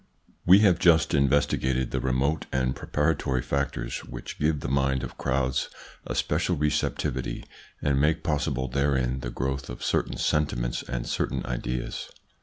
[0.47, 5.69] We have just investigated the remote and preparatory factors which give the mind of crowds
[6.07, 7.45] a special receptivity,
[7.83, 12.09] and make possible therein the growth of certain sentiments and certain ideas.